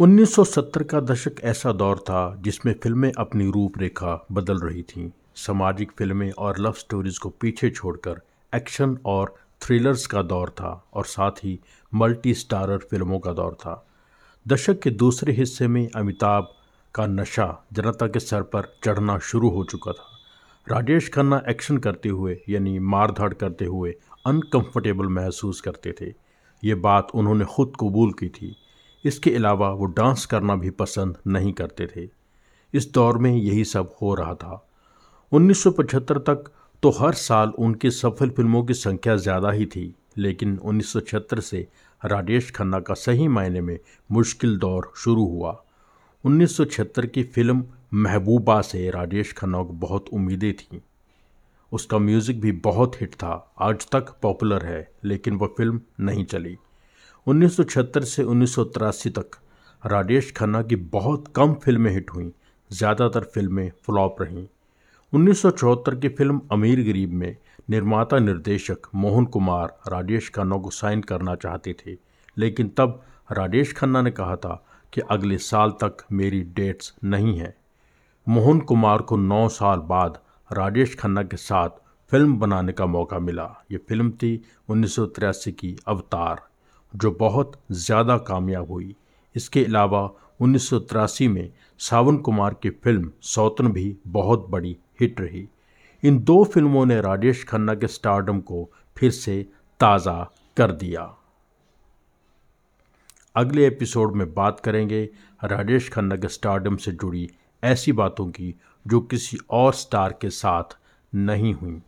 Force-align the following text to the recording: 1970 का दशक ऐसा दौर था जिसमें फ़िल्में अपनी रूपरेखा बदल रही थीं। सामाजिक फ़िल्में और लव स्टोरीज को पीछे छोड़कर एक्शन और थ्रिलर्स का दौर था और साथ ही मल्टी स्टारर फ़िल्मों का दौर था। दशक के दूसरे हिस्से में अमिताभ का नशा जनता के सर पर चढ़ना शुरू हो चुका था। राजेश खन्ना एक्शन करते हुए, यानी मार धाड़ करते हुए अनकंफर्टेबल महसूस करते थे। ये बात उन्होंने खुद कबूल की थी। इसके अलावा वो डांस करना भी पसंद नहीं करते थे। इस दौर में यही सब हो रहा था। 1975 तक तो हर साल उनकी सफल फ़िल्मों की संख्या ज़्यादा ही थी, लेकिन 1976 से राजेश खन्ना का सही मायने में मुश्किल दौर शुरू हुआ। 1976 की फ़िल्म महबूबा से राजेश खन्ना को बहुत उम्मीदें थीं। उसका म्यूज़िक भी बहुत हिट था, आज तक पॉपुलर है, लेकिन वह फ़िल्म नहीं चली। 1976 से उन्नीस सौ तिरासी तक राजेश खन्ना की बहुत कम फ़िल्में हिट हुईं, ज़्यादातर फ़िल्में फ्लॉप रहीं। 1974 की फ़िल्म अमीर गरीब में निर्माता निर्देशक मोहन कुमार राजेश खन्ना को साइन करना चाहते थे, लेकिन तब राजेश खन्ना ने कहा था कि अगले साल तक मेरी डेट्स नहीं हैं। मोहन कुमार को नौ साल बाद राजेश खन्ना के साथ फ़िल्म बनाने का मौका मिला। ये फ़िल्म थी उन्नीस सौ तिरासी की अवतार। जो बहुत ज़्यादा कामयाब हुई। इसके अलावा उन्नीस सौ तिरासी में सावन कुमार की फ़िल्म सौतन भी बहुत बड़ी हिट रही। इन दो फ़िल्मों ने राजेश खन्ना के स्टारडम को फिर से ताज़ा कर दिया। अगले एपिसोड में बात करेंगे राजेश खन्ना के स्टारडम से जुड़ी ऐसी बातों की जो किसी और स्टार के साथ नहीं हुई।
1970 0.00 0.82
का 0.82 1.00
दशक 1.00 1.40
ऐसा 1.42 1.72
दौर 1.72 1.98
था 1.98 2.36
जिसमें 2.40 2.74
फ़िल्में 2.82 3.12
अपनी 3.18 3.50
रूपरेखा 3.50 4.26
बदल 4.32 4.58
रही 4.58 4.82
थीं। 4.82 5.10
सामाजिक 5.34 5.92
फ़िल्में 5.98 6.32
और 6.32 6.58
लव 6.58 6.72
स्टोरीज 6.72 7.18
को 7.18 7.28
पीछे 7.28 7.70
छोड़कर 7.70 8.20
एक्शन 8.54 8.98
और 9.04 9.34
थ्रिलर्स 9.62 10.06
का 10.06 10.22
दौर 10.22 10.50
था 10.50 10.86
और 10.94 11.04
साथ 11.04 11.30
ही 11.30 11.60
मल्टी 11.94 12.34
स्टारर 12.34 12.78
फ़िल्मों 12.78 13.18
का 13.18 13.32
दौर 13.32 13.54
था। 13.54 13.86
दशक 14.48 14.80
के 14.80 14.90
दूसरे 14.90 15.32
हिस्से 15.32 15.68
में 15.68 15.88
अमिताभ 15.96 16.48
का 16.94 17.06
नशा 17.06 17.66
जनता 17.72 18.06
के 18.06 18.20
सर 18.20 18.42
पर 18.42 18.78
चढ़ना 18.84 19.18
शुरू 19.18 19.50
हो 19.50 19.64
चुका 19.64 19.92
था। 19.92 20.18
राजेश 20.68 21.08
खन्ना 21.08 21.42
एक्शन 21.48 21.78
करते 21.78 22.08
हुए, 22.08 22.40
यानी 22.48 22.78
मार 22.78 23.10
धाड़ 23.10 23.34
करते 23.34 23.64
हुए 23.64 23.94
अनकंफर्टेबल 24.26 25.06
महसूस 25.06 25.60
करते 25.60 25.94
थे। 26.00 26.14
ये 26.64 26.74
बात 26.74 27.08
उन्होंने 27.14 27.44
खुद 27.44 27.72
कबूल 27.80 28.12
की 28.12 28.28
थी। 28.28 28.56
इसके 29.04 29.34
अलावा 29.36 29.70
वो 29.70 29.84
डांस 29.86 30.26
करना 30.26 30.56
भी 30.56 30.70
पसंद 30.70 31.16
नहीं 31.26 31.52
करते 31.52 31.86
थे। 31.86 32.08
इस 32.74 32.90
दौर 32.92 33.18
में 33.18 33.30
यही 33.32 33.64
सब 33.64 33.94
हो 34.02 34.14
रहा 34.14 34.34
था। 34.34 34.66
1975 35.32 36.18
तक 36.18 36.50
तो 36.82 36.90
हर 36.90 37.14
साल 37.14 37.52
उनकी 37.58 37.90
सफल 37.90 38.30
फ़िल्मों 38.30 38.62
की 38.64 38.74
संख्या 38.74 39.16
ज़्यादा 39.16 39.50
ही 39.50 39.66
थी, 39.66 39.94
लेकिन 40.18 40.58
1976 40.58 41.40
से 41.40 41.66
राजेश 42.02 42.50
खन्ना 42.50 42.80
का 42.80 42.94
सही 42.94 43.28
मायने 43.28 43.60
में 43.60 43.78
मुश्किल 44.10 44.56
दौर 44.56 44.92
शुरू 44.96 45.24
हुआ। 45.26 45.56
1976 46.24 47.06
की 47.06 47.22
फ़िल्म 47.24 47.64
महबूबा 47.94 48.60
से 48.60 48.90
राजेश 48.90 49.32
खन्ना 49.32 49.62
को 49.62 49.72
बहुत 49.72 50.08
उम्मीदें 50.08 50.52
थीं। 50.52 50.80
उसका 51.72 51.98
म्यूज़िक 51.98 52.40
भी 52.40 52.52
बहुत 52.52 53.00
हिट 53.00 53.14
था, 53.14 53.54
आज 53.58 53.86
तक 53.86 54.14
पॉपुलर 54.22 54.64
है, 54.64 54.90
लेकिन 55.04 55.34
वह 55.34 55.54
फ़िल्म 55.56 55.80
नहीं 56.00 56.24
चली। 56.24 56.56
1976 57.28 58.04
से 58.04 58.22
उन्नीस 58.24 58.54
सौ 58.54 58.62
तिरासी 58.64 59.10
तक 59.10 59.36
राजेश 59.82 60.30
खन्ना 60.36 60.62
की 60.62 60.76
बहुत 60.92 61.24
कम 61.36 61.54
फ़िल्में 61.54 61.90
हिट 61.92 62.10
हुईं, 62.10 62.30
ज़्यादातर 62.70 63.24
फ़िल्में 63.24 63.70
फ्लॉप 63.86 64.22
रहीं। 64.22 64.46
1974 65.12 65.98
की 66.00 66.08
फ़िल्म 66.08 66.40
अमीर 66.52 66.80
गरीब 66.82 67.12
में 67.12 67.36
निर्माता 67.70 68.18
निर्देशक 68.18 68.86
मोहन 68.94 69.24
कुमार 69.26 69.76
राजेश 69.88 70.30
खन्ना 70.30 70.56
को 70.56 70.70
साइन 70.70 71.02
करना 71.02 71.34
चाहते 71.34 71.76
थे, 71.80 71.96
लेकिन 72.36 72.68
तब 72.78 73.00
राजेश 73.32 73.72
खन्ना 73.72 74.02
ने 74.02 74.10
कहा 74.10 74.36
था 74.36 74.62
कि 74.92 75.00
अगले 75.10 75.38
साल 75.42 75.70
तक 75.82 76.06
मेरी 76.12 76.40
डेट्स 76.56 76.94
नहीं 77.04 77.38
हैं। 77.38 77.54
मोहन 78.26 78.60
कुमार 78.62 79.02
को 79.02 79.16
नौ 79.18 79.48
साल 79.50 79.78
बाद 79.88 80.18
राजेश 80.50 80.96
खन्ना 80.96 81.22
के 81.22 81.36
साथ 81.36 81.80
फ़िल्म 82.12 82.38
बनाने 82.38 82.72
का 82.72 82.86
मौका 82.86 83.18
मिला। 83.18 83.54
ये 83.72 83.78
फ़िल्म 83.78 84.10
थी 84.12 84.40
उन्नीस 84.68 84.94
सौ 84.94 85.06
तिरासी 85.06 85.52
की 85.52 85.76
अवतार। 85.88 86.47
जो 86.94 87.10
बहुत 87.10 87.52
ज़्यादा 87.72 88.16
कामयाब 88.18 88.70
हुई। 88.70 88.94
इसके 89.34 89.64
अलावा 89.64 90.10
उन्नीस 90.40 90.68
सौ 90.70 90.78
तिरासी 90.78 91.28
में 91.28 91.50
सावन 91.80 92.16
कुमार 92.18 92.54
की 92.62 92.70
फ़िल्म 92.84 93.10
सौतन 93.24 93.68
भी 93.72 93.96
बहुत 94.06 94.46
बड़ी 94.50 94.76
हिट 95.00 95.20
रही। 95.20 95.46
इन 96.02 96.18
दो 96.18 96.42
फ़िल्मों 96.44 96.84
ने 96.86 97.00
राजेश 97.00 97.44
खन्ना 97.44 97.74
के 97.74 97.86
स्टारडम 97.88 98.40
को 98.40 98.68
फिर 98.96 99.10
से 99.10 99.42
ताज़ा 99.80 100.22
कर 100.56 100.72
दिया। 100.72 101.14
अगले 103.36 103.66
एपिसोड 103.66 104.14
में 104.16 104.32
बात 104.34 104.60
करेंगे 104.60 105.02
राजेश 105.44 105.88
खन्ना 105.88 106.16
के 106.16 106.28
स्टारडम 106.28 106.76
से 106.76 106.92
जुड़ी 106.92 107.28
ऐसी 107.62 107.92
बातों 107.92 108.26
की 108.28 108.54
जो 108.86 109.00
किसी 109.00 109.38
और 109.50 109.72
स्टार 109.74 110.18
के 110.20 110.30
साथ 110.30 110.76
नहीं 111.12 111.52
हुई। 111.54 111.80